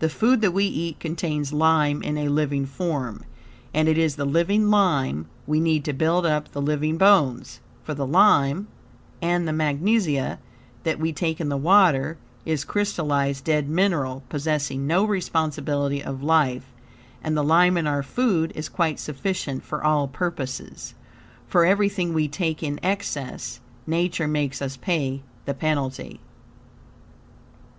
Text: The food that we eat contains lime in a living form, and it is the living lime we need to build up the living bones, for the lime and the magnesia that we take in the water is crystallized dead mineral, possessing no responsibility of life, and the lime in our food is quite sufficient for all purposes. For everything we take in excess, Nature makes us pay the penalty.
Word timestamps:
The 0.00 0.10
food 0.10 0.42
that 0.42 0.52
we 0.52 0.66
eat 0.66 1.00
contains 1.00 1.50
lime 1.50 2.02
in 2.02 2.18
a 2.18 2.28
living 2.28 2.66
form, 2.66 3.24
and 3.72 3.88
it 3.88 3.96
is 3.96 4.16
the 4.16 4.26
living 4.26 4.68
lime 4.68 5.30
we 5.46 5.60
need 5.60 5.82
to 5.86 5.94
build 5.94 6.26
up 6.26 6.52
the 6.52 6.60
living 6.60 6.98
bones, 6.98 7.60
for 7.82 7.94
the 7.94 8.06
lime 8.06 8.68
and 9.22 9.48
the 9.48 9.52
magnesia 9.54 10.40
that 10.82 11.00
we 11.00 11.10
take 11.10 11.40
in 11.40 11.48
the 11.48 11.56
water 11.56 12.18
is 12.44 12.66
crystallized 12.66 13.44
dead 13.44 13.66
mineral, 13.66 14.22
possessing 14.28 14.86
no 14.86 15.04
responsibility 15.06 16.04
of 16.04 16.22
life, 16.22 16.70
and 17.22 17.34
the 17.34 17.42
lime 17.42 17.78
in 17.78 17.86
our 17.86 18.02
food 18.02 18.52
is 18.54 18.68
quite 18.68 19.00
sufficient 19.00 19.62
for 19.62 19.82
all 19.82 20.06
purposes. 20.06 20.94
For 21.48 21.64
everything 21.64 22.12
we 22.12 22.28
take 22.28 22.62
in 22.62 22.78
excess, 22.82 23.60
Nature 23.86 24.28
makes 24.28 24.60
us 24.60 24.76
pay 24.76 25.22
the 25.46 25.54
penalty. 25.54 26.20